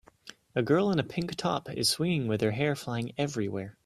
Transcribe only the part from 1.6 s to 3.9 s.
is swinging with her hair flying everywhere